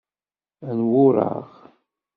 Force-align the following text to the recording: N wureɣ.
N 0.77 0.77
wureɣ. 0.91 1.45